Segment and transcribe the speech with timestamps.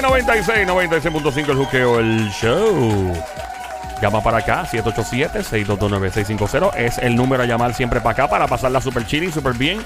[0.00, 3.12] Play 96, 96.5 el juqueo, el show.
[4.00, 6.74] Llama para acá, 787-622-9650.
[6.74, 9.82] Es el número a llamar siempre para acá para pasarla super chilling, super bien.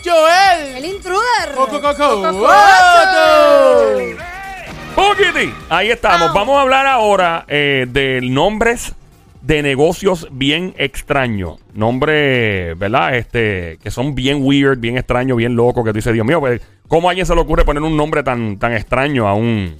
[0.04, 0.76] Joel.
[0.76, 1.54] El intruder.
[1.54, 2.48] Coco, coco, Coco.
[5.68, 6.32] Ahí estamos.
[6.32, 8.94] Vamos a hablar ahora eh, de nombres
[9.46, 11.60] de negocios bien extraños.
[11.72, 13.14] Nombres, ¿verdad?
[13.14, 15.84] Este, que son bien weird, bien extraños, bien locos.
[15.84, 18.24] Que tú dices, Dios mío, pues, ¿cómo a alguien se le ocurre poner un nombre
[18.24, 19.76] tan, tan extraño a un,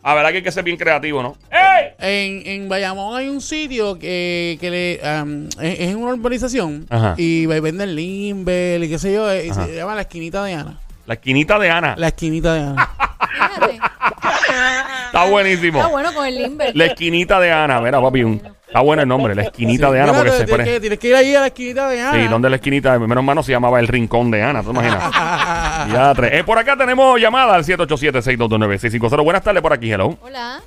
[0.02, 1.36] A ver, que hay que ser bien creativo, ¿no?
[1.50, 1.88] ¡Ey!
[1.98, 7.14] En, en Bayamón hay un sitio que, que le, am, es, es una urbanización Ajá.
[7.18, 9.66] y venden limber y qué sé yo, y Ajá.
[9.66, 10.78] se llama La Esquinita de Ana.
[11.06, 11.94] La esquinita de Ana.
[11.98, 12.90] La Esquinita de Ana.
[13.32, 13.80] Fíjate.
[15.06, 15.78] Está buenísimo.
[15.78, 16.76] Está bueno con el limber.
[16.76, 17.80] La esquinita de Ana.
[17.80, 18.22] Mira, papi.
[18.22, 19.34] un- está bueno el nombre.
[19.34, 20.64] La esquinita Sí, de Ana mira, porque se tienes, pone.
[20.74, 22.12] que, tienes que ir ahí a La Esquinita de Ana.
[22.12, 22.98] Sí, ¿dónde es la esquinita?
[22.98, 24.62] Menos mano se llamaba el rincón de Ana.
[24.62, 25.12] ¿Tú te imaginas?
[25.92, 26.32] ya, tres.
[26.34, 29.24] Eh, por acá tenemos llamada al 787-622-9650.
[29.24, 30.16] Buenas tardes por aquí, hello.
[30.22, 30.60] Hola.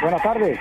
[0.00, 0.58] Buenas tardes.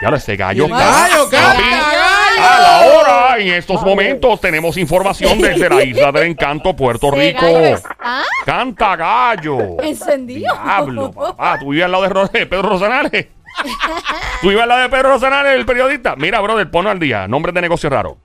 [0.00, 0.68] Ya lo ese gallo.
[0.68, 2.62] Gallo, canta, A gallo.
[2.62, 7.40] la hora, en estos momentos, tenemos información desde la isla del encanto, Puerto Rico.
[7.42, 9.58] gallo está Canta gallo.
[9.82, 10.54] encendido.
[10.54, 11.58] Diablo, papá.
[11.58, 13.26] Tú vives al lado de, Ro- de Pedro Rosanales.
[14.42, 16.14] Tú al lado de Pedro Rosanales, el periodista.
[16.16, 17.26] Mira, brother, ponlo al día.
[17.28, 18.18] Nombre de negocio raro.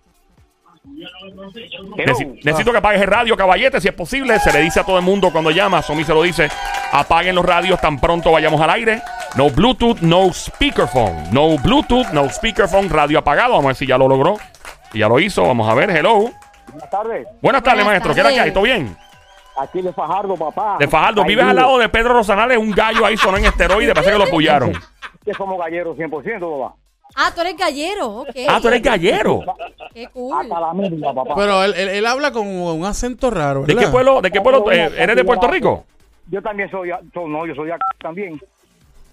[1.95, 4.39] Neci- necesito que apagues el radio, caballete, si es posible.
[4.39, 5.81] Se le dice a todo el mundo cuando llama.
[5.81, 6.49] Somi se lo dice.
[6.91, 9.01] Apaguen los radios tan pronto vayamos al aire.
[9.35, 11.31] No Bluetooth, no speakerphone.
[11.31, 12.89] No Bluetooth, no speakerphone.
[12.89, 13.51] Radio apagado.
[13.51, 14.35] Vamos a ver si ya lo logró.
[14.91, 15.89] Si ya lo hizo, vamos a ver.
[15.89, 16.29] Hello.
[16.67, 17.27] Buenas tardes.
[17.41, 18.13] Buenas tardes, Buenas maestro.
[18.13, 18.51] ¿Qué era que hay?
[18.51, 18.95] ¿Todo bien?
[19.59, 20.77] Aquí de Fajardo, papá.
[20.79, 21.23] De Fajardo.
[21.23, 22.57] Vives al lado de Pedro Rosanales.
[22.57, 23.93] Un gallo ahí sonó en esteroide.
[23.93, 24.73] Parece que lo apoyaron.
[25.25, 26.75] Que somos galleros 100%, papá.
[27.15, 28.07] Ah, tú eres gallero.
[28.21, 28.29] Ok.
[28.47, 29.41] Ah, tú eres gallero.
[29.93, 30.35] Qué cool.
[30.41, 31.35] Hasta la misma, papá.
[31.35, 33.63] Pero él, él, él habla con un acento raro.
[33.63, 34.21] ¿De qué pueblo?
[34.21, 34.71] ¿De qué pueblo?
[34.71, 35.85] eh, ¿Eres de Puerto Rico?
[36.29, 38.39] Yo también soy, so- no, yo soy de acá también.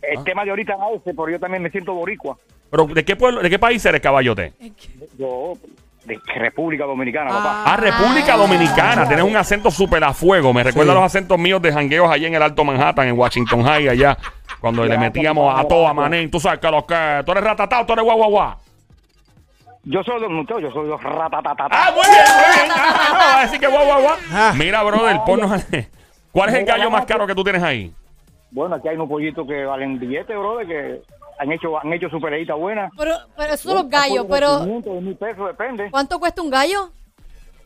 [0.01, 0.25] El Ah.
[0.25, 2.37] tema de ahorita es ese, pero yo también me siento boricua.
[2.71, 3.43] ¿Pero de qué pueblo?
[3.43, 4.55] ¿De qué país eres, caballote?
[5.19, 5.55] Yo,
[6.07, 7.35] de República Dominicana, Ah.
[7.35, 7.63] papá.
[7.67, 9.07] Ah, República Dominicana.
[9.07, 10.55] Tienes un acento súper a fuego.
[10.55, 10.97] Me recuerda Sí.
[10.97, 14.17] los acentos míos de jangueos allá en el Alto Manhattan, en Washington High, allá.
[14.61, 16.31] Cuando le metíamos a todo a manín.
[16.31, 17.23] Tú sabes que los que...
[17.25, 18.55] Tú eres ratatao, tú eres guau, guau, guau.
[19.85, 21.69] Yo soy de muchachos, yo soy de ratatatata.
[21.71, 22.71] Ah, muy bien, muy bien.
[22.75, 24.17] Ah, no, va a decir que guau, guau, guau.
[24.33, 24.53] Ah.
[24.57, 25.65] Mira, brother, ponnos...
[26.33, 27.93] ¿Cuál es el gallo más caro que tú tienes ahí?
[28.53, 31.03] Bueno, aquí hay unos pollitos que valen billetes, brother, que
[31.39, 32.91] han hecho, han hecho su peleita buena.
[32.97, 35.91] Pero, pero esos son los gallos, pero 500, de mil pesos, depende.
[35.91, 36.91] ¿cuánto cuesta un gallo?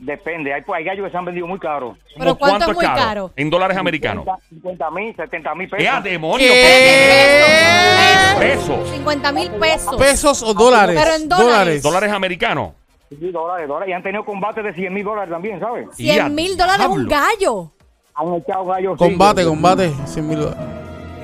[0.04, 0.52] Depende.
[0.52, 1.96] Hay, pues, hay gallos que se han vendido muy caros.
[2.18, 3.30] Pero ¿Cómo ¿cuánto es muy caro?
[3.36, 4.26] En dólares americanos.
[4.50, 5.94] 50 mil, 70 mil ¡Qué pesos.
[5.94, 6.52] a demonio!
[6.52, 7.54] ¿Qué?
[8.38, 8.90] Pesos.
[8.90, 9.96] 50 mil pesos.
[9.96, 11.00] ¿Pesos o dólares?
[11.02, 11.82] Pero en dólares.
[11.82, 12.72] ¿Dólares americanos?
[13.08, 13.88] Sí, dólares, dólares.
[13.88, 15.88] Y han tenido combates de 100 mil dólares también, ¿sabes?
[15.98, 17.70] Y a 100 mil dólares un gallo.
[18.14, 18.98] Han echado gallos.
[18.98, 19.90] Combate, sí, combate.
[20.04, 20.73] 100 mil dólares.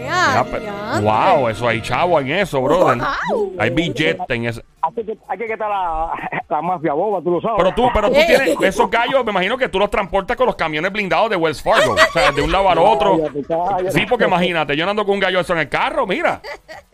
[0.01, 1.03] Ya, Ya, pe- diantre.
[1.11, 2.99] wow, eso hay chavo en eso, brother.
[3.33, 3.53] Wow.
[3.59, 4.63] Hay billete en eso.
[4.83, 6.13] Hay que, hay que quitar la,
[6.49, 7.57] la mafia boba, tú lo sabes.
[7.59, 10.57] Pero tú, pero tú tienes esos gallos, me imagino que tú los transportas con los
[10.57, 11.93] camiones blindados de Wells Fargo.
[11.95, 13.19] O sea, de un lado al otro.
[13.19, 13.91] Cállate, cállate.
[13.93, 16.41] Sí, porque imagínate, yo no ando con un gallo eso en el carro, mira.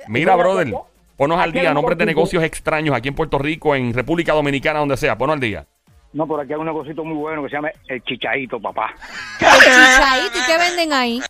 [0.09, 0.75] Mira, brother.
[1.17, 4.97] Ponos al día, nombres de negocios extraños aquí en Puerto Rico, en República Dominicana, donde
[4.99, 5.17] sea.
[5.17, 5.65] Ponos al día.
[6.13, 8.95] No, por aquí hay un negocito muy bueno que se llama El Chichaito, papá.
[9.41, 11.21] El chichaíto, ¿y qué venden ahí?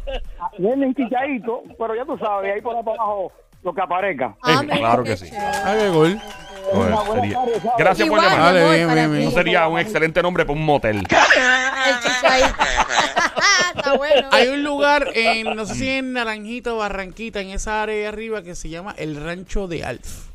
[0.58, 3.32] Venden chichaito, pero ya tú sabes, ahí por ahí para abajo
[3.62, 4.36] lo que aparezca.
[4.42, 5.30] Ah, Eh, claro que sí.
[5.64, 6.20] Ay, qué gol.
[6.70, 7.36] ¿sabes?
[7.78, 8.54] Gracias por llamar.
[8.54, 9.22] bien, bien, bien.
[9.22, 10.98] Eso sería un excelente nombre para un motel.
[10.98, 12.54] El chichaíto.
[13.76, 14.28] Está bueno.
[14.30, 18.06] Hay un lugar, en, no sé si en Naranjito o Barranquita, en esa área de
[18.06, 20.33] arriba, que se llama el Rancho de Alf.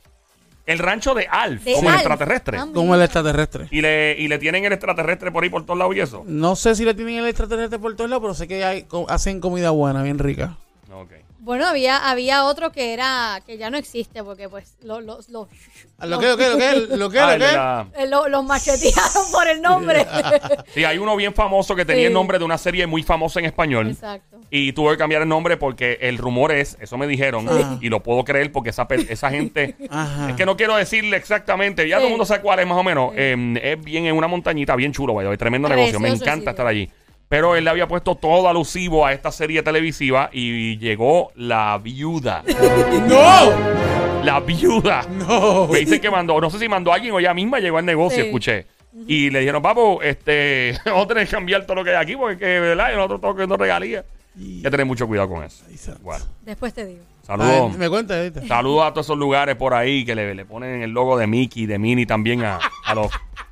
[0.70, 2.06] El rancho de Alf, De como el Alf.
[2.06, 2.58] extraterrestre.
[2.60, 3.68] Ah, Como el extraterrestre.
[3.72, 6.24] Y le, y le tienen el extraterrestre por ahí por todos lados y eso.
[6.28, 9.06] No sé si le tienen el extraterrestre por todos lados, pero sé que hay, co-
[9.10, 10.58] hacen comida buena, bien rica.
[10.94, 11.12] Ok.
[11.50, 15.50] Bueno, había, había otro que era, que ya no existe, porque pues lo- lo- lo-
[15.98, 17.52] Ah, ¿Lo que, lo que, lo que, lo que, Ah, lo el de que?
[17.54, 20.06] la- eh, lo- los machetearon por el nombre.
[20.76, 22.06] Sí, hay uno bien famoso que tenía Sí.
[22.06, 23.90] el nombre de una serie muy famosa en español.
[23.90, 24.38] Exacto.
[24.52, 27.78] Y tuve que cambiar el nombre porque el rumor es, eso me dijeron, Sí.
[27.88, 30.30] y lo puedo creer porque esa, pe- esa gente, Ajá.
[30.30, 32.84] es que no quiero decirle exactamente, ya todo el mundo sabe cuál es más o
[32.84, 36.42] menos, eh, es bien en una montañita, bien chulo, vaya, tremendo negocio, me Precioso encanta
[36.42, 36.52] sitio.
[36.52, 36.92] estar allí.
[37.30, 42.44] Pero él le había puesto todo alusivo a esta serie televisiva y llegó la viuda.
[43.08, 44.24] ¡No!
[44.24, 45.04] La viuda.
[45.10, 45.68] ¡No!
[45.68, 47.86] Me dicen que mandó, no sé si mandó a alguien o ella misma llegó al
[47.86, 48.28] negocio, Sí.
[48.28, 48.66] escuché.
[49.08, 52.16] Y le dijeron, papo, este, vamos a tener que cambiar todo lo que hay aquí
[52.16, 52.90] porque, ¿verdad?
[52.92, 54.06] Y nosotros estamos cogiendo regalías.
[54.36, 55.64] Hay que tener mucho cuidado con eso.
[56.02, 57.04] Bueno, Después te digo.
[57.22, 57.78] saludos.
[57.78, 58.48] Me cuenta ahorita.
[58.48, 61.66] Saludos a todos esos lugares por ahí que le, le ponen el logo de Mickey,
[61.68, 63.12] de Minnie también a, a los,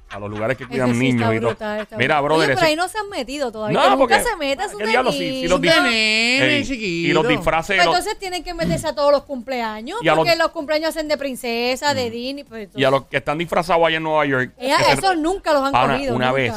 [0.09, 1.49] a los lugares que cuidan sí niños y todo.
[1.49, 2.23] brutal, está Mira, brutal.
[2.23, 3.77] brother, Oye, pero ahí no se han metido todavía.
[3.77, 5.11] No, que nunca porque- se meta, es un ¿qué diablo?
[5.11, 7.07] Si- si los chiquito.
[7.09, 7.75] y los disfraces.
[7.77, 10.39] Pues entonces tienen que meterse a todos los cumpleaños, Y porque los- Mm.
[10.39, 12.43] los cumpleaños hacen de princesa, de Disney.
[12.43, 14.53] Pues, y a los que están disfrazados allá en Nueva York.
[14.59, 16.15] Se- esos nunca los han Pana, cogido.
[16.15, 16.35] una nunca.
[16.41, 16.53] vez,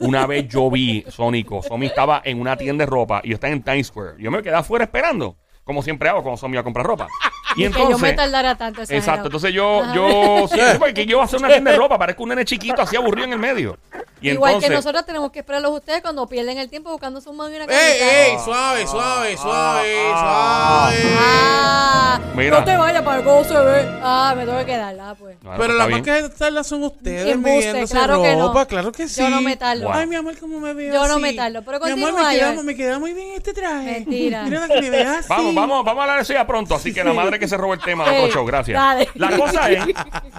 [0.00, 1.62] una vez yo vi Sónico.
[1.68, 4.14] Somi estaba en una tienda de ropa y yo estaba en Times Square.
[4.18, 7.08] Yo me quedé afuera esperando, como siempre hago cuando Somi va a comprar ropa.
[7.56, 8.82] Y que yo me entonces, tardara tanto.
[8.82, 8.98] exagerado.
[9.12, 9.94] exacto, entonces yo, Ajá.
[9.94, 12.80] yo, sí, porque yo voy a hacer una tienda de ropa, parezco un nene chiquito
[12.82, 13.78] así aburrido en el medio.
[14.20, 17.20] Y Igual entonces, que nosotros tenemos que esperarlos a ustedes cuando pierden el tiempo buscando
[17.20, 17.68] su mano y una ¡Ey,
[17.98, 18.26] camisa.
[18.26, 18.38] ey!
[18.44, 21.12] Suave, suave, suave, ah, suave.
[21.18, 22.58] Ah, Mira.
[22.60, 23.88] no te vayas para que no se ve.
[24.02, 25.36] Ah, me tengo que quedarla, pues.
[25.42, 26.00] Bueno, Pero está las bien.
[26.22, 28.46] más que tardas son ustedes midiéndose claro que no.
[28.48, 29.20] ropa, claro que sí.
[29.20, 29.84] Yo no me tardo.
[29.84, 29.92] Wow.
[29.92, 31.22] Ay, mi amor, ¿cómo me veo Yo no así?
[31.22, 33.90] me tardo, pero Mi amor, continúa, me queda, me queda muy bien este traje.
[34.04, 34.44] Mentira.
[34.44, 35.28] Mira que me veas así.
[35.28, 36.74] Vamos, vamos, vamos a hablar de eso ya pronto.
[36.76, 38.78] Así que la madre que se robó el tema de otro show, gracias.
[38.80, 39.08] dale.
[39.14, 39.84] La cosa es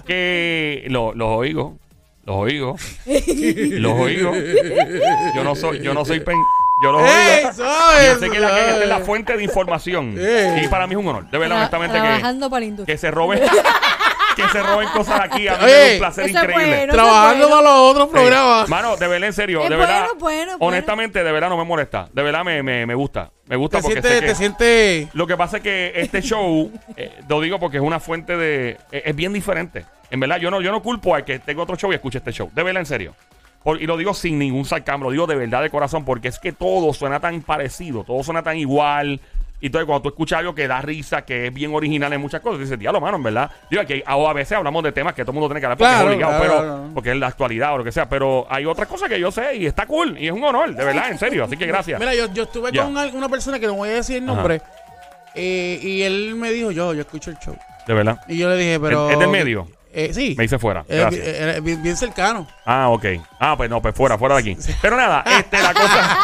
[0.06, 1.76] que lo- los oigo,
[2.24, 4.32] los oigo, los oigo.
[5.34, 6.36] Yo no soy, yo no soy pen,
[6.82, 7.50] yo los ¡Ey, oigo.
[8.14, 10.14] Yo sé que la que esta es la fuente de información.
[10.18, 10.64] Ey.
[10.64, 12.94] Y para mí es un honor, de verdad, Tra- honestamente, que, trabajando para la industria.
[12.94, 13.40] que se roben,
[14.34, 15.48] que se roben cosas aquí.
[15.48, 16.76] A mí me Oye, un placer es increíble.
[16.76, 16.92] bueno.
[16.92, 17.62] Trabajando bueno.
[17.62, 18.12] para los otros Sí.
[18.12, 18.68] programas.
[18.68, 20.06] Mano, de verdad, en serio, Es de bueno, verdad.
[20.18, 20.56] bueno, bueno.
[20.60, 22.08] honestamente, de verdad no me molesta.
[22.12, 23.30] De verdad me, me, me gusta.
[23.46, 24.26] Me gusta Te porque sientes, sé que...
[24.26, 25.14] te sientes...
[25.14, 28.78] Lo que pasa es que este show, eh, lo digo porque es una fuente de.
[28.90, 29.84] Es, es bien diferente.
[30.10, 32.32] En verdad, yo no, yo no culpo al que tenga otro show y escuche este
[32.32, 32.50] show.
[32.54, 33.14] De verdad, en serio.
[33.62, 36.38] Por- y lo digo sin ningún sarcasmo, lo digo de verdad de corazón, porque es
[36.38, 39.20] que todo suena tan parecido, todo suena tan igual.
[39.64, 42.42] Y entonces, cuando tú escuchas algo que da risa, que es bien original en muchas
[42.42, 43.50] cosas, dices, diablo, mano, en verdad.
[43.70, 45.78] Digo, aquí a a veces hablamos de temas que todo el mundo tiene que hablar
[45.78, 46.90] porque Claro, es obligado, claro, pero claro.
[46.92, 48.06] porque es la actualidad o lo que sea.
[48.06, 50.84] Pero hay otras cosas que yo sé y está cool y es un honor, de
[50.84, 51.44] verdad, en serio.
[51.44, 51.98] Así que gracias.
[51.98, 54.60] Mira, yo, yo estuve con una persona que no voy a decir el nombre.
[55.34, 57.56] eh, y él me dijo, yo, yo escucho el show.
[57.86, 58.20] De verdad.
[58.28, 59.08] Y yo le dije, pero...
[59.08, 59.66] ¿Es del medio?
[59.96, 60.34] Eh, sí.
[60.36, 60.84] Me hice fuera.
[60.88, 61.24] Eh, Gracias.
[61.26, 62.46] eh, bien, bien cercano.
[62.66, 63.04] Ah, ok.
[63.38, 64.56] Ah, pues no, pues fuera, fuera de aquí.
[64.82, 66.18] Pero nada, este, la cosa.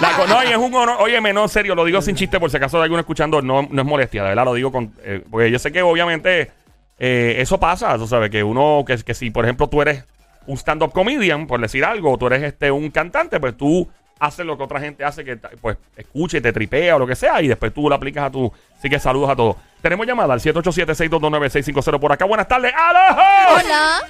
[0.00, 0.96] la co- no, y es un honor.
[1.00, 3.62] Óyeme, no, en serio, lo digo sin chiste, por si acaso hay alguno escuchando, no,
[3.70, 4.92] no es molestia, de verdad, lo digo con.
[5.04, 6.50] eh, porque yo sé que obviamente
[6.98, 10.04] eh, eso pasa, tú sabes, que uno, que, que si por ejemplo tú eres
[10.46, 13.88] un stand-up comedian, por decir algo, o tú eres este un cantante, pues tú
[14.18, 17.40] haces lo que otra gente hace, que pues escuche, te tripea o lo que sea,
[17.42, 18.52] y después tú lo aplicas a tu.
[18.76, 19.56] Así que saludos a todos.
[19.80, 22.24] Tenemos llamada al 787-622-9650 por acá.
[22.24, 22.72] Buenas tardes.
[22.74, 23.46] ¡Aloha!
[23.54, 24.00] Hola.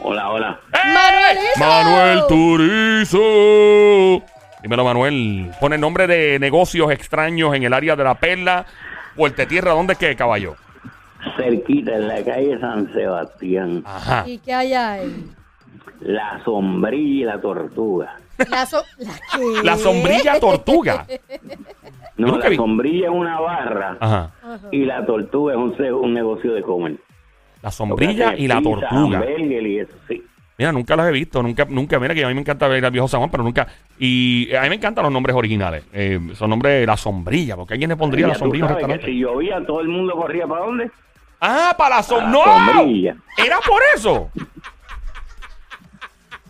[0.00, 0.60] Hola, hola.
[0.72, 1.60] Manuelito.
[1.60, 3.20] Manuel Turizo.
[4.62, 5.50] Dímelo, Manuel.
[5.60, 8.66] Pone nombre de negocios extraños en el área de la Perla,
[9.14, 9.72] Puerta Tierra.
[9.72, 10.56] ¿Dónde es que, caballo?
[11.36, 13.82] Cerquita, en la calle San Sebastián.
[13.86, 14.24] Ajá.
[14.26, 15.30] ¿Y qué hay ahí?
[16.00, 18.16] La sombrilla y la tortuga.
[18.50, 19.62] La, so- ¿La qué?
[19.62, 21.06] La sombrilla tortuga.
[22.16, 22.56] No, la vi.
[22.56, 24.30] sombrilla es una barra Ajá.
[24.70, 25.58] Y la tortuga es
[25.92, 26.96] un, negocio de comer.
[27.62, 29.24] La sombrilla y la Pizza, tortuga.
[29.38, 30.22] y eso, sí.
[30.56, 32.92] Mira, nunca las he visto, nunca, nunca, mira que a mí me encanta ver al
[32.92, 33.66] viejo San Juan, pero nunca,
[33.98, 37.90] y a mí me encantan los nombres originales, eh, son nombres, la sombrilla, porque alguien
[37.90, 39.12] le pondría la sombrilla a un sabes que restaurante.
[39.12, 40.90] si llovía, todo el mundo corría para dónde?
[41.40, 42.72] Ah, para la Para sombrilla, la ¡no!
[42.78, 43.16] sombrilla.
[43.36, 44.30] Era por eso.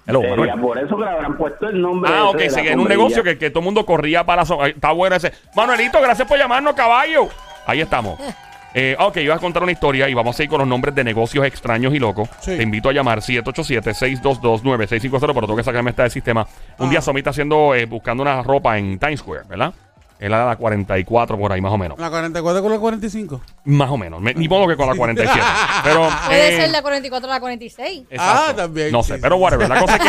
[0.07, 0.61] Hello, Sería Manuel.
[0.61, 2.11] por eso que le habrán puesto el nombre.
[2.15, 4.25] Ah, ok, de la sí, que en un negocio que, que todo el mundo corría
[4.25, 4.69] para la zona.
[4.69, 5.33] Está bueno ese.
[5.57, 7.29] Manuelito, gracias por llamarnos, caballo.
[7.67, 8.19] Ahí estamos.
[8.77, 11.05] Eh, ok, iba a contar una historia y vamos a ir con los nombres de
[11.05, 12.29] negocios extraños y locos.
[12.41, 12.57] Sí.
[12.57, 16.45] Te invito a llamar 787-622-9650, pero tengo que sacarme esta del sistema.
[16.79, 16.91] Un Ah.
[16.91, 19.73] día Somi está haciendo, eh, buscando una ropa en Times Square, ¿verdad?
[20.19, 21.99] Él era la 44 por ahí, más o menos.
[21.99, 23.41] La 44 con la 45.
[23.65, 24.21] Más o menos.
[24.21, 25.41] Me- ni modo que con la 47.
[25.85, 28.05] pero, Puede eh, ser la 44 o la 46.
[28.11, 28.43] Exacto.
[28.51, 29.69] Ah, también, No sí, sé, sí, pero whatever.
[29.69, 30.03] La cosa es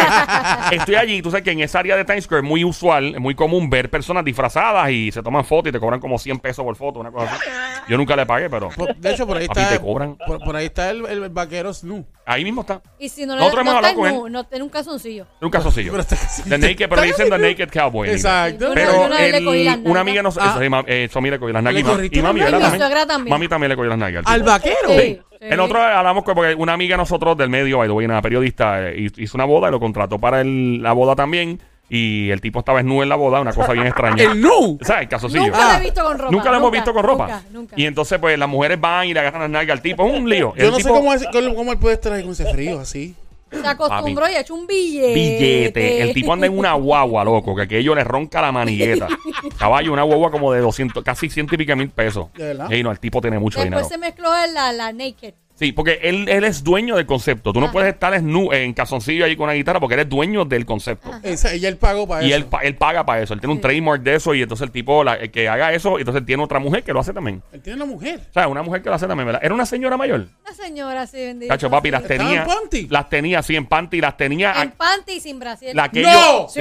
[0.70, 1.22] que estoy allí.
[1.22, 3.70] Tú sabes que en esa área de Times Square es muy usual, es muy común
[3.70, 7.00] ver personas disfrazadas y se toman fotos y te cobran como 100 pesos por foto,
[7.00, 7.44] una cosa así.
[7.90, 9.74] Yo nunca le pagué, pero Por- de hecho, por ahí Papi, está.
[9.74, 10.18] te cobran.
[10.26, 12.06] Por, por ahí está el, el vaquero Snu.
[12.26, 12.82] ahí mismo está.
[13.00, 15.28] Y si no, le Nosotros no hemos está hablado con nu- no, en un calzoncillo.
[15.42, 15.92] Un calzoncillo.
[15.92, 16.16] Pero está
[16.48, 18.10] The Naked, pero le dicen The Naked Cowboy.
[18.10, 18.26] en inglés.
[18.26, 18.68] Exacto.
[18.70, 20.02] Yo Pero yo una vez le el- cogí una nalgas.
[20.10, 20.38] amiga nos.
[20.38, 20.46] Ah.
[20.52, 21.74] eso, sí, ma- eh, Somi le cogió las nalgas.
[21.76, 23.30] ¿Le y ma- corriste Y mami, también.
[23.30, 24.24] Mami también le cogió las nalgas.
[24.28, 24.90] al vaquero.
[24.90, 24.96] Sí.
[25.00, 25.20] sí.
[25.40, 28.22] El otro hablamos con porque una amiga de nosotros del medio, by the way, una
[28.22, 31.62] periodista, eh, hizo una boda y lo contrató para el- la boda también.
[31.88, 34.24] Y el tipo estaba desnudo en la boda, una cosa bien extraña.
[34.32, 34.80] El Nu.
[34.82, 35.04] ¿Sabes?
[35.04, 35.44] El calzoncillo.
[35.44, 35.74] Nunca Ah.
[35.74, 36.32] lo he visto con ropa.
[36.32, 37.28] Nunca lo hemos visto con ropa.
[37.28, 37.76] Nunca, nunca.
[37.78, 40.04] Y entonces, pues, las mujeres van y le agarran las nalgas al tipo.
[40.08, 40.56] Es un lío.
[40.58, 42.52] Yo El no sé tipo- cómo, es- cómo, cómo él puede estar ahí con ese
[42.52, 43.14] frío así.
[43.62, 45.14] Se acostumbró y ha hecho un billete.
[45.14, 46.02] Billete.
[46.02, 49.08] El tipo anda en una guagua, loco, que aquello le ronca la manigueta.
[49.58, 52.28] Caballo, una guagua como de 200, casi ciento y pico mil pesos.
[52.34, 52.72] ¿De verdad?
[52.72, 53.88] Ey, no, el tipo tiene mucho Después dinero.
[53.90, 55.34] se mezcló en la, la naked.
[55.58, 57.54] Sí, porque él, él es dueño del concepto.
[57.54, 57.72] Tú no Ajá.
[57.74, 61.10] puedes estar snu- en calzoncillo ahí con una guitarra porque eres dueño del concepto.
[61.24, 62.36] Esa, ella él pagó para Y eso.
[62.36, 63.34] él, pa- él paga para eso.
[63.34, 65.98] Él tiene un trademark de eso y entonces el tipo la- el que haga eso,
[65.98, 67.42] entonces él tiene otra mujer que lo hace también.
[67.54, 68.20] Él tiene una mujer.
[68.30, 69.42] O sea, una mujer que lo hace también, ¿verdad?
[69.46, 70.28] Era una señora mayor.
[70.46, 71.54] Una señora así bendita.
[71.54, 72.42] Cacho, papi, las ¿Estaba tenía.
[72.42, 72.88] en panty?
[72.90, 74.62] Las tenía así en panty, las tenía.
[74.62, 75.74] En panty y sin brasier.
[75.74, 76.12] La que ¡No!
[76.12, 76.48] yo.
[76.50, 76.60] Sí.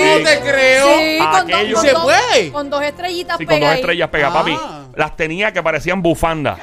[0.00, 0.86] No te creo.
[0.98, 2.52] Sí, con, dos, Aquello- con ¿Se dos- puede?
[2.52, 4.32] con dos estrellitas Sí, con dos pegadas estrellas pega, Ah.
[4.32, 4.56] papi.
[4.96, 6.56] Las tenía que parecían bufanda.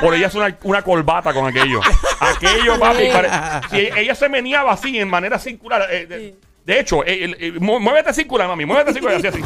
[0.00, 1.80] Por ella es una, una corbata con aquello.
[2.20, 3.08] Aquello, papi.
[3.12, 3.30] pare-
[3.70, 5.86] si ella se meneaba así, en manera circular.
[5.90, 8.64] eh, de, de hecho, eh, el- eh, mu- muévete circular, mami.
[8.64, 9.16] Muévete circular.
[9.16, 9.42] Así, así.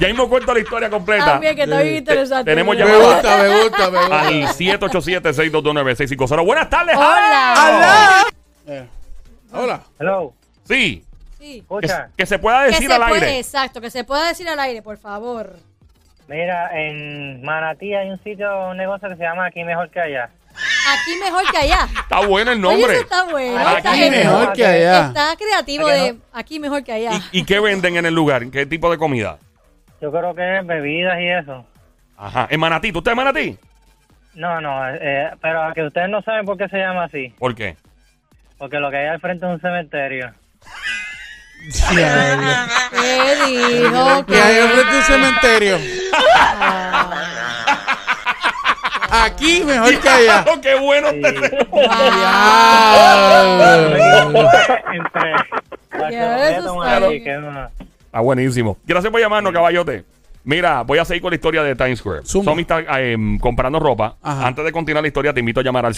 [0.00, 1.24] ya mismo cuento la historia completa.
[1.24, 2.50] También, que está bien interesante.
[2.50, 3.14] tenemos Me llamada.
[3.14, 4.20] gusta, me gusta, me gusta.
[4.20, 6.44] Al 787-622-9650.
[6.44, 8.24] Buenas tardes, Hola.
[8.66, 8.86] Hola.
[9.52, 9.80] Hola.
[9.98, 11.04] Hello, Sí.
[11.48, 11.54] Sí.
[11.54, 13.38] Que, escucha, que se pueda Que decir se al puede, aire.
[13.38, 15.56] exacto, que se pueda decir al aire, por favor.
[16.28, 20.30] mira, en Manatí hay un sitio, un negocio que se llama Aquí Mejor Que Allá.
[20.90, 21.86] Aquí mejor que allá.
[22.02, 22.94] Está bueno el Oye, nombre.
[22.94, 23.58] eso está bueno.
[23.60, 25.06] Aquí está, Aquí mejor que allá.
[25.06, 26.20] está creativo ¿A que de no?
[26.32, 27.10] aquí mejor que allá.
[27.30, 28.50] ¿Y, ¿Y qué venden en el lugar?
[28.50, 29.38] ¿Qué tipo de comida?
[30.00, 31.64] Yo creo que es bebidas y eso.
[32.16, 32.48] Ajá.
[32.50, 32.90] ¿En Manatí?
[32.90, 33.58] ¿Tú estás en Manatí?
[34.34, 37.28] No, no, eh, pero que ustedes no saben por qué se llama así.
[37.38, 37.76] ¿Por qué?
[38.56, 40.32] Porque lo que hay al frente es un cementerio.
[41.60, 44.26] ¿Qué dijo?
[44.26, 45.78] Que hay un frente de un cementerio.
[49.10, 50.44] Aquí mejor que allá.
[50.48, 51.08] ¡Oh, ¡Qué bueno!
[51.10, 51.66] te-
[58.06, 58.78] Está buenísimo.
[58.86, 60.04] Gracias por llamarnos, caballote.
[60.44, 62.22] Mira, voy a seguir con la historia de Times Square.
[62.24, 62.52] Zumba.
[62.52, 64.16] Somi está eh, comprando ropa.
[64.22, 64.46] Ajá.
[64.46, 65.94] Antes de continuar la historia, te invito a llamar al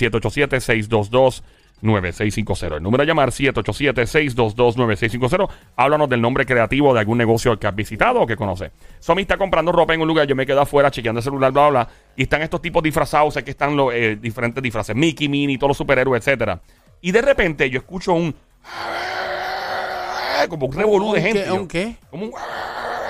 [1.82, 2.76] 787-622-9650.
[2.76, 5.48] El número a llamar 787-622-9650.
[5.76, 8.70] Háblanos del nombre creativo de algún negocio que has visitado o que conoces.
[8.98, 10.26] Somi está comprando ropa en un lugar.
[10.26, 11.88] Yo me quedo afuera chequeando el celular, bla, bla, bla.
[12.16, 13.34] Y están estos tipos disfrazados.
[13.34, 14.94] Sé que están los eh, diferentes disfraces.
[14.96, 16.60] Mickey, Minnie, todos los superhéroes, etcétera.
[17.00, 18.34] Y de repente yo escucho un...
[20.48, 21.32] Como un revolú de ¿Un qué?
[21.32, 21.46] gente.
[21.46, 21.96] yo- ¿Un qué?
[22.10, 22.32] Como, un-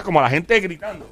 [0.04, 1.06] como la gente gritando.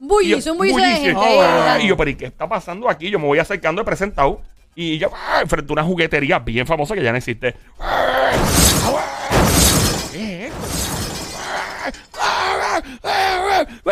[0.00, 1.20] Bullicio, un bullicio de gente.
[1.38, 1.78] ¿verdad?
[1.80, 3.10] Y yo, pero ¿y qué está pasando aquí?
[3.10, 4.40] Yo me voy acercando, he presentado.
[4.80, 7.56] Y yo, ah, frente a una juguetería bien famosa que ya no existe.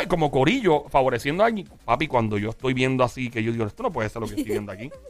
[0.08, 1.68] Como corillo, favoreciendo a alguien.
[1.84, 4.36] Papi, cuando yo estoy viendo así, que yo digo, esto no puede ser lo que
[4.36, 4.88] estoy viendo aquí.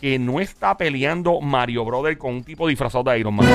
[0.00, 3.46] Que no está peleando Mario Brother con un tipo disfrazado de Iron Man.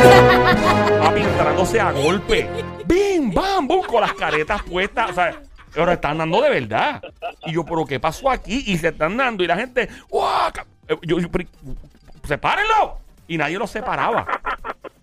[1.01, 2.47] Papi, entrándose a golpe.
[2.85, 3.33] ¡Bim!
[3.33, 3.67] ¡Bam!
[3.67, 3.81] ¡Bum!
[3.81, 5.09] Con las caretas puestas.
[5.09, 5.41] O sea,
[5.73, 7.01] pero están dando de verdad.
[7.47, 8.63] Y yo, ¿pero qué pasó aquí?
[8.67, 9.43] Y se están dando.
[9.43, 10.51] Y la gente, ¡guau!
[10.87, 11.47] Eh, Yo, yo, pero-
[12.23, 12.99] ¡sepárenlo!
[13.27, 14.27] Y nadie los separaba.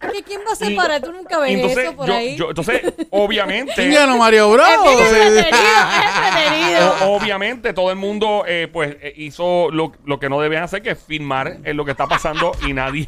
[0.01, 1.01] ¿Qué- ¿Quién va a separar?
[1.01, 2.37] Tú nunca ves Y entonces, eso por yo- ahí.
[2.37, 3.73] yo- entonces, obviamente.
[3.77, 4.67] ¿Quién ganó Mario Bros?
[7.03, 10.91] obviamente todo el mundo eh, pues eh, hizo lo, lo que no debían hacer, que
[10.91, 13.07] es filmar en lo que está pasando y nadie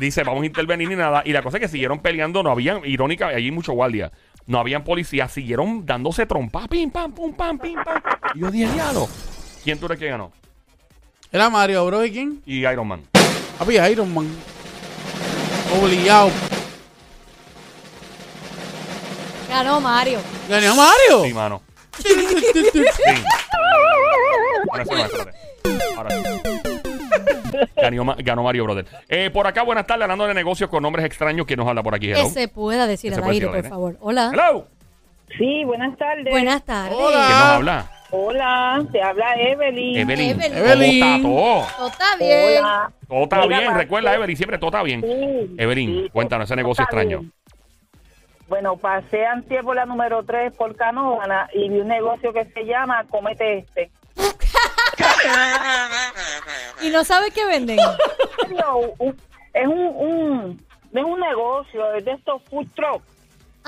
[0.00, 1.22] dice vamos a intervenir ni nada.
[1.24, 4.12] Y la cosa es que siguieron peleando, no habían, irónica, allí mucho guardia,
[4.46, 8.00] no habían policías, siguieron dándose trompas, pim, pam, pum, pam, pim, pam.
[8.34, 9.08] Y yo dije, diablo,
[9.64, 10.32] ¿quién tú crees que ganó?
[11.36, 12.42] ¿Era Mario Bros y quién?
[12.46, 13.02] Y Iron Man.
[13.58, 14.26] Papi, Iron Man.
[15.78, 16.30] Obligado.
[19.50, 20.18] Ganó Mario.
[20.48, 21.24] ¿Ganó Mario?
[21.24, 21.60] Sí, mano.
[21.98, 22.08] Sí.
[24.70, 25.32] Ahora sí, no, espérate.
[25.94, 26.22] Ahora sí.
[27.82, 28.86] Ganó, Ma- ganó Mario Brother.
[29.06, 31.44] Eh, por acá, buenas tardes, hablando de negocios con nombres extraños.
[31.46, 32.12] ¿Quién nos habla por aquí?
[32.12, 32.24] Hello.
[32.24, 33.98] Que se pueda decir al aire, por favor.
[34.00, 34.30] Hola.
[34.32, 34.68] Hello.
[35.36, 36.30] Sí, buenas tardes.
[36.30, 36.96] Buenas tardes.
[36.98, 37.26] Hola.
[37.26, 37.90] ¿Quién nos habla?
[38.10, 39.96] Hola, te habla Evelyn.
[39.96, 40.30] Evelyn.
[40.40, 40.56] Evelyn.
[40.58, 41.00] Evelyn.
[41.00, 41.66] ¿Cómo está todo?
[41.76, 42.58] Todo está bien.
[42.58, 42.92] Hola.
[43.08, 43.74] Todo está Mira, bien.
[43.74, 45.00] Recuerda, Evelyn, siempre todo está bien.
[45.00, 47.20] Sí, Evelyn, sí, cuéntanos ese negocio extraño.
[47.20, 47.32] bien.
[48.48, 52.64] Bueno, pasé antier por la número 3 por Canóvana y vi un negocio que se
[52.64, 53.90] llama Comete Este.
[56.82, 57.78] Y no sabes qué venden.
[59.52, 63.02] es un, es un negocio, es de estos food truck.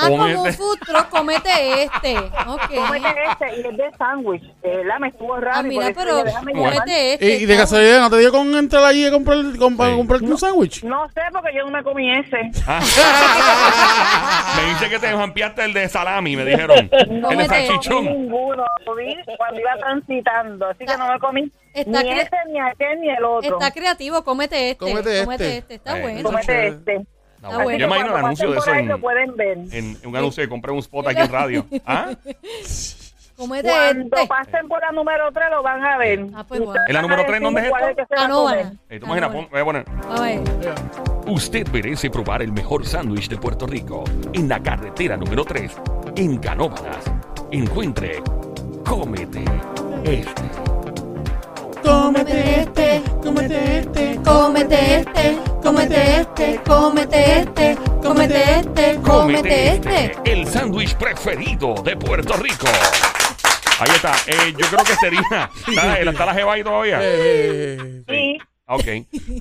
[0.00, 0.56] Ah, como un Comete.
[0.56, 2.16] food truck, comete este.
[2.46, 2.74] Ok.
[2.74, 4.42] Comete este y es de sándwich.
[4.62, 5.58] De verdad me estuvo raro.
[5.58, 6.22] Ah, mira, pero
[6.54, 7.26] comete este.
[7.38, 10.84] Y, y de casualidad, ¿no te dio con entrar allí a comprar, comprarte un sándwich?
[10.84, 12.50] No sé porque yo no me comí ese.
[12.66, 12.80] Ah.
[14.56, 16.78] me dice que te ampliaste el de salami, me dijeron.
[16.78, 17.06] el de.
[17.20, 18.04] No salchichón.
[18.04, 18.64] ninguno.
[18.86, 20.66] Lo vi cuando iba transitando.
[20.66, 23.58] Así que no me comí Está ni ese, ni aquel, ni el otro.
[23.58, 24.78] Está creativo, cómete este.
[24.84, 25.56] Cómete, este.
[25.58, 25.74] este.
[25.74, 26.22] Está Eh, bueno.
[26.22, 27.06] Come- Comete este.
[27.38, 27.70] Está Así bueno.
[27.70, 29.58] que Yo imagino el cuando anuncio de eso ahí en, lo pueden ver.
[29.70, 31.66] en un anuncio que compré un spot aquí en radio.
[31.86, 32.08] ¿Ah?
[33.36, 34.26] Cuando este.
[34.26, 36.26] pasen por la número 3 lo van a ver.
[36.34, 36.80] Ah, pues bueno.
[36.88, 38.02] ¿En la número tres dónde es ¿Cuál esto?
[38.10, 38.72] Canóvana.
[38.90, 38.98] Eh.
[38.98, 39.84] Pon- voy a poner.
[40.10, 40.40] A ver.
[41.26, 44.02] Usted merece probar el mejor sándwich de Puerto Rico
[44.32, 45.72] en la carretera número 3
[46.16, 47.04] en Canóvanas.
[47.52, 48.20] Encuentre
[48.84, 49.44] Cómete
[50.02, 50.42] este.
[51.84, 60.12] Cómete este, cómete este, Cómete este, cómete este, cómete este, cómete este, cómete este.
[60.24, 62.66] el sándwich preferido de Puerto Rico.
[63.78, 64.14] Ahí está.
[64.26, 65.50] Eh, yo creo que sería.
[65.68, 66.98] ¿Está, está la jeva ahí todavía?
[67.02, 68.38] Eh, Sí.
[68.70, 68.84] Ok.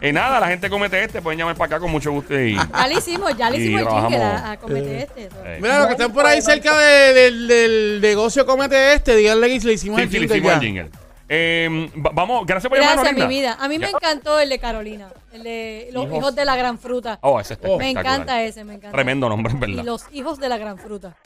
[0.02, 1.22] Eh, nada, la gente comete este.
[1.22, 2.38] Pueden llamar para acá con mucho gusto.
[2.40, 5.24] Y, Ya le hicimos, ya le hicimos el jingle a, a comete este.
[5.46, 9.48] eh, Mira, los que están por ahí cerca de- del, del negocio Comete Este, díganle
[9.60, 10.58] que le hicimos sí, el sí, le jingle hicimos ya.
[10.58, 11.07] el jingle.
[11.30, 13.54] Eh, va- vamos, gracias por llamarnos, Gracias, mi linda.
[13.56, 13.64] vida.
[13.64, 16.18] A mí me encantó el de Carolina, el de los Hijos.
[16.18, 17.20] hijos de la gran fruta.
[17.22, 17.78] Oh, ese está Oh.
[17.78, 18.16] Me espectacular.
[18.16, 18.96] encanta ese, me encanta.
[18.96, 19.84] Tremendo nombre, en Y verdad.
[19.84, 21.18] los hijos de la gran fruta.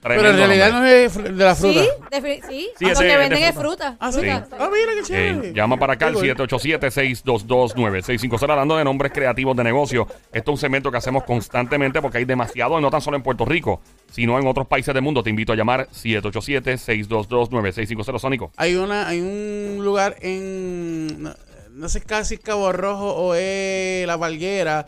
[0.00, 1.82] Pero en realidad no es fr- de la fruta.
[1.82, 3.92] Sí, defi- sí, Sí, lo ese que es de venden es fruta.
[3.92, 3.96] fruta.
[3.98, 4.20] Ah, sí.
[4.20, 4.46] fruta.
[4.60, 5.48] Ah, mira qué chévere.
[5.48, 6.34] Eh, llama para acá al Qué bueno.
[6.46, 10.06] 787-622-9650 hablando de nombres creativos de negocio.
[10.32, 13.44] Esto es un segmento que hacemos constantemente porque hay demasiado, no tan solo en Puerto
[13.44, 13.80] Rico,
[14.12, 15.24] sino en otros países del mundo.
[15.24, 18.20] Te invito a llamar 787-622-9650.
[18.20, 18.52] Sónico.
[18.56, 19.47] Hay una, hay un
[19.80, 21.34] lugar en no,
[21.72, 24.86] no sé casi Cabo Rojo o es La Valguera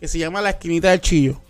[0.00, 1.40] que se llama la esquinita del chillo.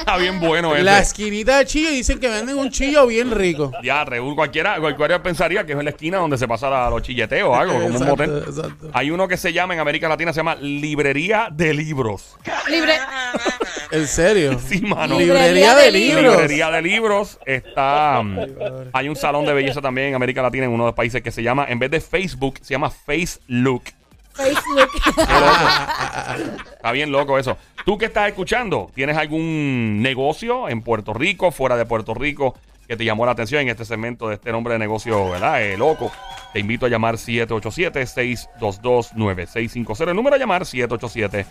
[0.00, 0.82] Está bien bueno ese.
[0.84, 3.70] La esquinita del chillo dicen que venden un chillo bien rico.
[3.82, 7.02] Ya, Reúl, cualquiera, cualquiera pensaría que es en la esquina donde se pasa la- los
[7.02, 8.44] chilleteos o algo, como un Exacto, motel.
[8.48, 8.90] exacto.
[8.94, 12.36] Hay uno que se llama en América Latina, se llama Librería de Libros.
[12.68, 12.94] Libre.
[13.90, 14.58] En serio.
[14.70, 15.18] Sí, mano.
[15.18, 16.32] Librería de libros.
[16.32, 17.38] Librería de libros.
[17.44, 18.20] Está.
[18.20, 18.36] um,
[18.92, 21.30] hay un salón de belleza también en América Latina, en uno de los países que
[21.30, 23.84] se llama, en vez de Facebook, se llama Face Look.
[24.32, 24.90] Facebook.
[26.76, 27.56] Está bien loco eso.
[27.84, 32.54] Tú que estás escuchando, ¿tienes algún negocio en Puerto Rico, fuera de Puerto Rico,
[32.86, 35.60] que te llamó la atención en este segmento de este nombre de negocio, ¿verdad?
[35.62, 36.12] Eh, loco.
[36.52, 40.08] Te invito a llamar 787-622-9650.
[40.08, 41.46] El número a llamar 787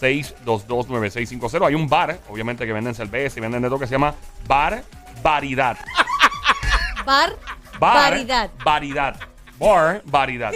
[0.00, 1.66] 622-9650.
[1.66, 4.14] Hay un bar, obviamente, que venden cerveza y venden de todo que se llama
[4.46, 4.82] Bar
[5.22, 5.76] Variedad.
[7.04, 7.36] Bar.
[7.78, 8.50] Bar Variedad.
[8.64, 9.16] Variedad.
[9.58, 10.52] Bar Variedad.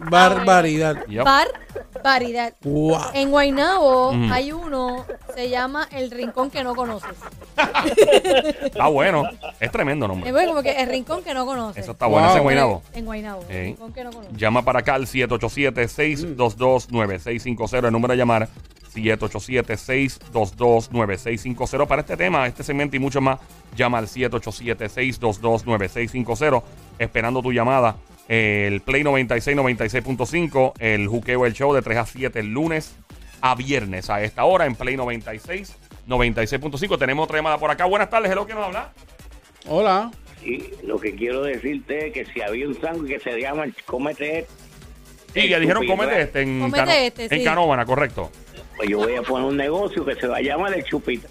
[0.00, 1.06] Barbaridad.
[1.06, 1.24] Yep.
[1.24, 1.46] Bar.
[2.04, 2.52] Variedad.
[2.62, 2.98] Wow.
[3.14, 4.30] En Guaynabo Mm.
[4.32, 7.08] hay uno, se llama El Rincón que no conoces.
[8.62, 9.24] Está bueno.
[9.58, 10.28] Es tremendo nombre.
[10.28, 11.82] Es bueno, como que el rincón que no conoces.
[11.82, 12.28] Eso está bueno.
[12.28, 12.44] Ese en Wow.
[12.44, 12.82] Guaynabo.
[12.94, 13.44] En Guaynabo.
[13.48, 14.36] El rincón que no conoces.
[14.36, 17.86] Llama para acá al 787-622-9650.
[17.86, 18.48] El número de llamar
[18.94, 21.86] 787-622-9650.
[21.86, 23.38] Para este tema, este segmento y mucho más,
[23.76, 26.62] llama al 787-622-9650.
[26.98, 27.96] Esperando tu llamada.
[28.28, 30.72] El Play 96, 96.5.
[30.78, 32.96] El Juqueo El Show de 3 a 7 el lunes
[33.40, 35.76] a viernes a esta hora en Play 96,
[36.08, 36.98] 96.5.
[36.98, 37.84] Tenemos otra llamada por acá.
[37.84, 38.30] Buenas tardes.
[38.32, 38.92] Hello, ¿quién nos habla?
[39.68, 40.10] Hola.
[40.44, 44.40] Y lo que quiero decirte es que si había un sándwich que se llama Cómete
[44.40, 47.44] Este, Sí, ya dijeron cómete este en, Cómete Cano- este, en sí.
[47.44, 48.30] Canóvana, correcto.
[48.76, 51.28] pues yo voy a poner un negocio que se va a llamar El Chupita.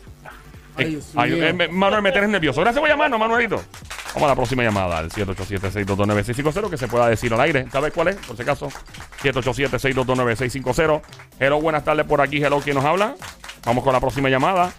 [0.77, 2.61] Ay, Eh, ay, eh, me- Manuel, me tienes nervioso.
[2.61, 3.61] Gracias por llamarnos, Manuelito.
[4.13, 7.65] Vamos a la próxima llamada al 787-622-9650 que se pueda decir al aire.
[7.71, 8.15] ¿Sabes cuál es?
[8.17, 8.69] Por si acaso.
[9.23, 11.01] 787-622-9650.
[11.39, 12.43] Hello, buenas tardes por aquí.
[12.43, 13.15] Hello, ¿quién nos habla?
[13.65, 14.71] Vamos con la próxima llamada.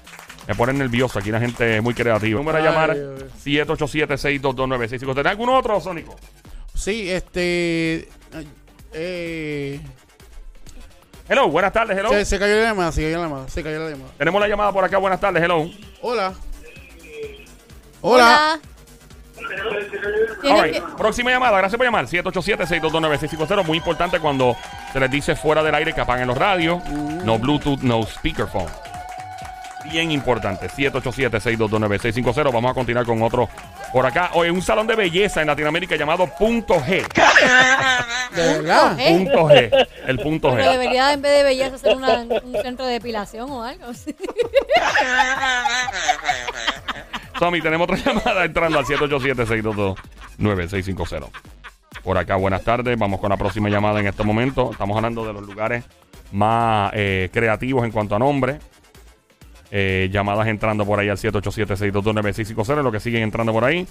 [0.48, 1.18] Me ponen nervioso.
[1.18, 2.38] Aquí la gente es muy creativa.
[2.38, 3.24] Número a Ay, llamar Dios.
[3.44, 5.14] 787-622-9650.
[5.14, 6.16] ¿Tenés algún otro, Sónico?
[6.74, 8.08] Sí, este.
[8.92, 9.80] Eh,
[11.28, 11.98] Hello, buenas tardes.
[11.98, 12.10] Hello.
[12.10, 14.10] se, se cayó la llamada, se cayó la llamada, se cayó la llamada.
[14.16, 14.98] Tenemos la llamada por acá.
[14.98, 15.42] Buenas tardes.
[15.42, 15.68] Hello.
[16.00, 16.32] Hola.
[18.00, 18.60] Hola.
[20.42, 20.74] Right.
[20.74, 22.06] que- Próxima llamada, gracias por llamar.
[22.06, 23.64] 787-622-9650.
[23.64, 24.56] Muy importante cuando
[24.92, 26.84] se les dice fuera del aire que apaguen los radios.
[26.88, 28.66] No Bluetooth, no speakerphone.
[29.90, 30.68] Bien importante.
[30.68, 32.52] 787-622-9650.
[32.52, 33.48] Vamos a continuar con otro
[33.92, 37.06] Por acá, hoy un salón de belleza en Latinoamérica llamado Punto G.
[38.34, 38.96] De verdad.
[39.08, 39.86] Punto G.
[40.06, 40.70] El punto Pero G.
[40.72, 44.14] debería en vez de belleza hacer una- un centro de depilación o algo así.
[47.38, 51.28] Tommy, tenemos otra llamada entrando al 787-622-9650.
[52.02, 52.98] Por acá, buenas tardes.
[52.98, 54.70] Vamos con la próxima llamada en este momento.
[54.72, 55.84] Estamos hablando de los lugares
[56.32, 58.58] más eh, creativos en cuanto a nombre.
[59.70, 62.82] Eh, llamadas entrando por ahí al 787-622-9650.
[62.82, 63.86] Lo que siguen entrando por ahí.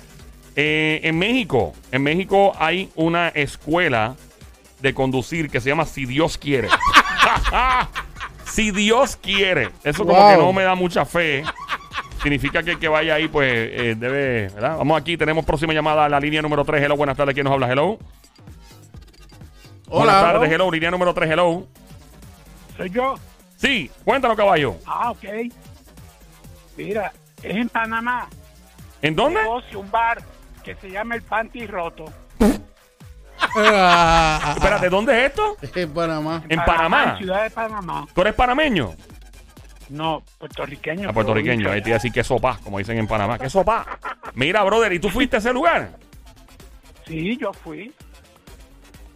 [0.56, 4.16] Eh, en México, en México hay una escuela
[4.82, 6.70] de conducir que se llama Si Dios quiere.
[8.46, 9.70] si Dios quiere.
[9.84, 10.32] Eso como Wow.
[10.32, 11.44] que no me da mucha fe.
[12.22, 14.78] Significa que el que vaya ahí, pues, eh, debe, ¿verdad?
[14.78, 16.82] Vamos aquí, tenemos próxima llamada a la línea número 3.
[16.84, 17.34] Hello, buenas tardes.
[17.36, 17.70] ¿Quién nos habla?
[17.72, 18.00] Hello.
[19.88, 20.22] Buenas Hola.
[20.34, 20.72] tardes, hello.
[20.72, 21.68] Línea número 3, hello.
[22.78, 23.16] Soy yo.
[23.56, 24.76] Sí, cuéntanos, caballo.
[24.86, 25.24] Ah, ok.
[26.78, 28.28] Mira, es en Panamá.
[29.02, 29.42] ¿En dónde?
[29.42, 30.22] Negocio, un bar
[30.64, 32.06] que se llama el Panty Roto.
[33.58, 35.58] Ah, Espérate, ¿dónde es esto?
[35.76, 36.44] En Panamá.
[36.50, 37.12] En Panamá.
[37.12, 38.08] En Ciudad de Panamá.
[38.14, 38.94] ¿Tú eres panameño?
[39.90, 41.10] No, puertorriqueño.
[41.10, 41.70] A puertorriqueño.
[41.70, 43.38] Ahí te iba a decir que sopa, como dicen en Panamá.
[43.38, 43.86] ¿Qué sopa?
[44.34, 45.92] Mira, brother, ¿y tú fuiste a ese lugar?
[47.06, 47.94] Sí, yo fui.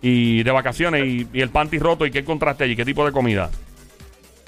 [0.01, 2.05] Y de vacaciones y, y el panty roto.
[2.05, 2.75] ¿Y qué encontraste allí?
[2.75, 3.49] ¿Qué tipo de comida?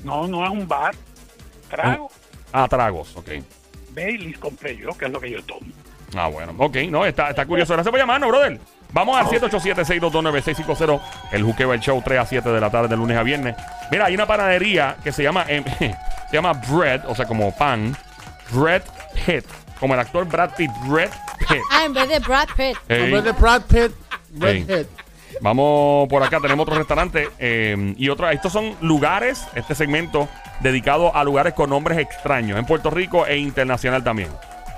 [0.03, 0.95] No, no es un bar.
[1.69, 2.09] Trago.
[2.51, 3.29] Ah, tragos, ok.
[3.91, 5.71] Baileys compré yo, que es lo que yo tomo.
[6.15, 6.53] Ah, bueno.
[6.57, 7.73] Ok, no, está, está curioso.
[7.73, 8.59] Gracias por llamarnos, brother.
[8.93, 11.01] Vamos al 787-622-9650.
[11.31, 13.55] El juqueo, el show 3 a 7 de la tarde, de lunes a viernes.
[13.89, 17.95] Mira, hay una panadería que se llama, em, se llama Bread, o sea, como pan.
[18.51, 18.83] Bread
[19.25, 19.45] Pitt.
[19.79, 20.71] Como el actor Brad Pitt.
[20.85, 21.09] Bread
[21.39, 21.61] Pitt.
[21.71, 22.77] Ah, en vez de Brad Pitt.
[22.89, 23.03] Ey.
[23.03, 23.91] En vez de Brad Pitt,
[24.29, 24.63] Brad Ey.
[24.63, 24.87] Pitt.
[25.39, 28.29] Vamos por acá, tenemos otro restaurante eh, y otro.
[28.29, 30.27] Estos son lugares, este segmento
[30.59, 34.29] dedicado a lugares con nombres extraños en Puerto Rico e internacional también.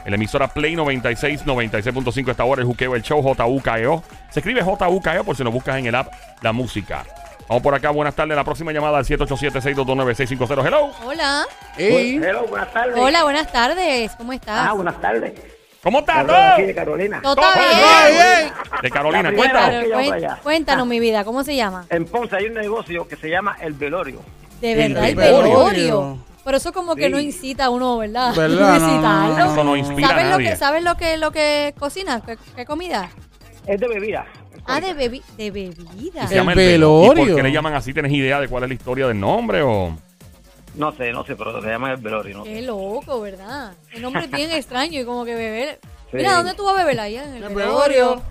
[0.06, 4.04] El emisora Play 96, 96.5 esta hora, el juqueo, el show JUKEO.
[4.30, 6.12] Se escribe JUKEO por si nos buscas en el app
[6.42, 7.06] La Música.
[7.48, 8.36] Vamos por acá, buenas tardes.
[8.36, 10.66] La próxima llamada al 787-622-9650.
[10.66, 10.92] Hello.
[11.06, 11.46] Hola.
[11.78, 12.96] Hello, buenas tardes.
[12.98, 14.12] Hola, buenas tardes.
[14.18, 14.68] ¿Cómo estás?
[14.70, 15.34] Ah, buenas tardes.
[15.84, 16.17] ¿Cómo estás?
[16.17, 16.76] Hablo de todo?
[16.76, 17.19] Carolina.
[17.22, 17.36] ¿Todo.
[18.82, 20.39] De Carolina, cuéntanos.
[20.41, 21.86] Cuéntanos, mi vida, ¿cómo se llama?
[21.89, 24.19] En Ponce hay un negocio que se llama El Velorio.
[24.62, 25.43] De verdad, el velorio.
[25.65, 26.17] velorio.
[26.46, 27.12] Pero eso como que Sí.
[27.12, 28.34] no incita a uno, ¿verdad?
[28.36, 28.80] ¿Verdad?
[28.80, 29.38] No No, incitarlo.
[29.38, 29.52] no, no.
[29.54, 32.22] Eso no inspira a ¿Sabes lo que, ¿Sabes lo que, lo que cocina?
[32.26, 33.10] ¿Qué, qué comida?
[33.67, 34.26] Es de bebida.
[34.65, 36.24] Ah, de, bebi de bebida.
[36.24, 37.36] Y se llama El velo- ¿Y por velorio.
[37.36, 37.93] qué le llaman así?
[37.93, 39.98] ¿Tienes idea de cuál es la historia del nombre o...?
[40.76, 42.44] No sé, no sé, pero se llama El Velorio, ¿no?
[42.44, 43.74] Qué loco, ¿verdad?
[43.92, 45.80] El nombre es bien extraño y como que beber.
[46.13, 46.17] Sí.
[46.19, 46.99] Mira, ¿dónde tú vas a beber?
[46.99, 48.21] Allá en el El velorio.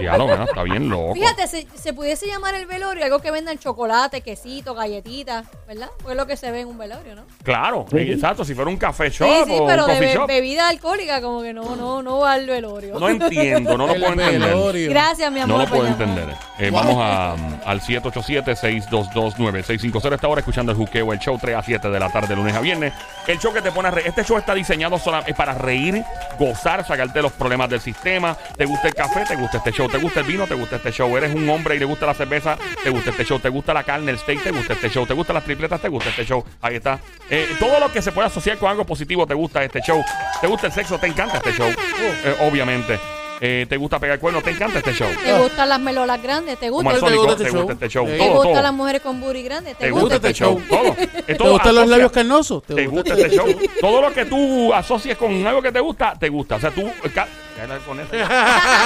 [0.00, 1.14] Diablo, mano, está bien loco.
[1.14, 5.88] Fíjate, se, se pudiese llamar el velorio algo que vendan chocolate, quesito, galletitas, ¿verdad?
[5.98, 7.22] Porque es lo que se ve en un velorio, ¿no?
[7.44, 8.44] Claro, eh, exacto.
[8.44, 10.26] Si fuera un café shop sí, sí, o pero un de coffee be- shop.
[10.26, 12.98] bebida alcohólica como que no, no, no va al velorio.
[12.98, 14.90] No entiendo, no lo puedo entender.
[14.90, 15.56] Gracias, mi amor.
[15.56, 16.08] No lo por puedo llamar.
[16.08, 16.34] entender.
[16.58, 20.14] Eh, Vamos a, al 787-622-9650.
[20.14, 22.60] Esta hora escuchando el juqueo, el show 3 a 7 de la tarde, lunes a
[22.60, 22.92] viernes.
[23.26, 24.06] El show que te pone a reír.
[24.08, 26.02] Este show está diseñado sola- eh, para reír,
[26.38, 28.36] gozar, sacarte los problemas del sistema.
[28.56, 29.24] ¿Te gusta el café?
[29.26, 29.88] ¿Te gusta este show?
[29.88, 30.46] ¿Te gusta el vino?
[30.46, 31.16] ¿Te gusta este show?
[31.16, 32.56] ¿Eres un hombre y le gusta la cerveza?
[32.82, 33.38] ¿Te gusta este show?
[33.38, 34.42] ¿Te gusta la carne, el steak?
[34.42, 35.06] ¿Te gusta este show?
[35.06, 35.80] ¿Te gustan las tripletas?
[35.80, 36.44] ¿Te gusta este show?
[36.60, 36.98] Ahí está.
[37.30, 40.02] Eh, todo lo que se puede asociar con algo positivo te gusta este show.
[40.40, 40.98] ¿Te gusta el sexo?
[40.98, 41.68] ¿Te encanta este show?
[41.68, 43.21] Eh, obviamente.
[43.44, 44.44] Eh, ¿Te gusta pegar cuernos?
[44.44, 45.08] ¿Te encanta este show?
[45.24, 46.60] ¿Te gustan las melolas grandes?
[46.60, 46.92] ¿Te Como gusta?
[46.92, 47.72] el ¿Te Sónico, gusta ¿te este gusta show?
[47.72, 48.06] este show?
[48.06, 48.12] Sí.
[48.12, 48.62] ¿Te Todo, gustan todo.
[48.62, 49.76] las mujeres con booty grandes?
[49.78, 50.14] ¿Te, ¿Te gusta?
[50.14, 50.62] gusta este show?
[50.68, 50.86] Todo.
[50.96, 52.62] Eh, ¿Te todo gustan los asocia- labios carnosos?
[52.62, 53.46] ¿Te gusta este show?
[53.80, 56.54] Todo lo que tú asocias con algo que te gusta, te gusta.
[56.54, 56.88] O sea, tú...
[57.12, 57.26] ca-
[57.56, 58.10] Déjala con eso.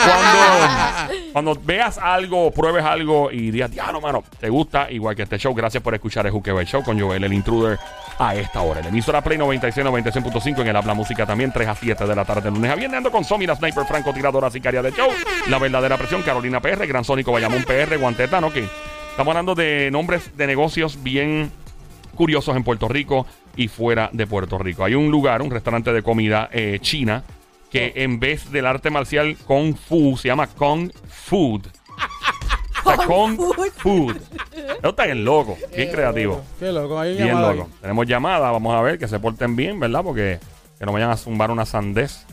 [0.07, 5.39] Cuando, cuando veas algo, pruebes algo y digas, diablo, mano, te gusta, igual que este
[5.39, 5.55] show.
[5.55, 7.79] Gracias por escuchar el Juqueo el Show con Joel, el intruder,
[8.19, 8.81] a esta hora.
[8.81, 12.25] El emisora Play 96, 96.5 en el Habla Música también, 3 a 7 de la
[12.25, 12.99] tarde, lunes a viernes.
[12.99, 15.09] Ando con Somi, la sniper, franco, tiradora, sicaria del show.
[15.49, 18.67] La verdadera presión, Carolina PR, Gran Sónico, Bayamón PR, Guantetano, que
[19.11, 21.51] estamos hablando de nombres de negocios bien
[22.15, 23.27] curiosos en Puerto Rico
[23.57, 24.85] y fuera de Puerto Rico.
[24.85, 27.23] Hay un lugar, un restaurante de comida eh, china,
[27.71, 31.69] que en vez del arte marcial Kung Fu, se llama Kung Food.
[33.07, 33.71] Kung Food.
[33.77, 34.17] Food.
[34.53, 36.43] Eso está bien loco, bien creativo.
[36.59, 37.65] Qué loco, hay Bien llamada loco.
[37.65, 37.79] ahí.
[37.81, 40.03] Tenemos llamada, vamos a ver que se porten bien, ¿verdad?
[40.05, 40.39] Porque
[40.79, 42.25] que no vayan a zumbar una sandez.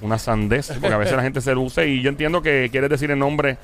[0.00, 3.10] Una sandez, porque a veces la gente se luce y yo entiendo que quieres decir
[3.10, 3.58] el nombre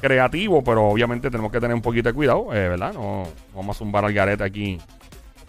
[0.00, 2.92] creativo, pero obviamente tenemos que tener un poquito de cuidado, eh, ¿verdad?
[2.92, 4.80] No, no vamos a zumbar al garete aquí.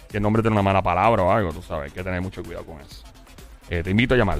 [0.10, 2.43] Que el nombre tiene una mala palabra o algo, tú sabes, hay que tener mucho
[2.43, 3.04] cuidado con eso.
[3.69, 4.39] Eh, te invito a llamar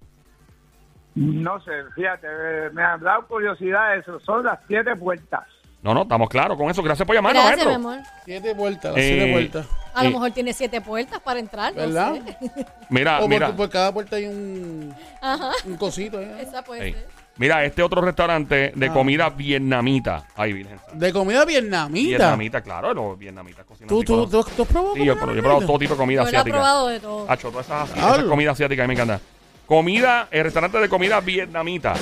[1.14, 4.18] No sé, fíjate, eh, me ha dado curiosidad eso.
[4.20, 5.42] Son las siete puertas.
[5.82, 6.82] No, no, estamos claros con eso.
[6.82, 7.98] Gracias por llamarnos, Gracias, mi amor.
[8.24, 9.66] Siete puertas, las Eh, siete puertas.
[9.94, 10.12] A lo Eh.
[10.12, 12.14] mejor tiene siete puertas para entrar, no ¿Verdad?
[12.14, 12.66] sé.
[12.88, 13.50] Mira, o Ah, mira.
[13.54, 15.50] por cada puerta hay un, Ajá.
[15.66, 16.20] un cosito.
[16.20, 16.40] ¿eh?
[16.40, 16.92] Esa puede Ey.
[16.94, 17.06] ser.
[17.42, 18.92] Mira, este otro restaurante de Ah.
[18.92, 20.28] comida vietnamita.
[20.36, 20.78] Ay, virgen.
[20.78, 20.94] santa.
[20.94, 22.08] De comida vietnamita.
[22.08, 24.28] Vietnamita, claro, los vietnamitas cocinan ¿Tú, rico.
[24.28, 25.98] tú, tú, tú has probado Sí, yo, comida pero yo he probado todo tipo de
[25.98, 26.56] comida Yo lo he asiática.
[26.56, 27.28] probado de todo.
[27.28, 28.28] Hacho, todas esas, esas Diablo.
[28.30, 29.20] comidas asiáticas a mí me encanta.
[29.66, 31.94] Comida, el restaurante de comida vietnamita.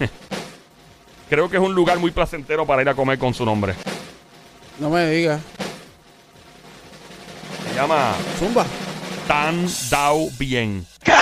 [1.30, 3.74] Creo que es un lugar muy placentero para ir a comer con su nombre.
[4.78, 5.40] No me digas.
[7.70, 8.66] Se llama Zumba.
[9.26, 10.86] Tan Dao Bien.
[11.02, 11.12] ¡Qué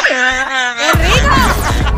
[0.95, 1.94] rico!